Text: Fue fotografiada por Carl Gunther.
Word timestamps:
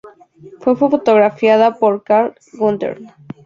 Fue 0.59 0.75
fotografiada 0.75 1.75
por 1.75 2.01
Carl 2.03 2.33
Gunther. 2.53 3.01